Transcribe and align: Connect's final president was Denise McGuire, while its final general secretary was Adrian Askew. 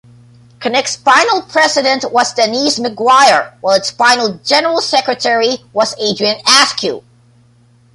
Connect's 0.59 0.95
final 0.95 1.43
president 1.43 2.11
was 2.11 2.33
Denise 2.33 2.79
McGuire, 2.79 3.53
while 3.61 3.75
its 3.75 3.91
final 3.91 4.39
general 4.43 4.81
secretary 4.81 5.59
was 5.73 5.93
Adrian 5.99 6.41
Askew. 6.47 7.03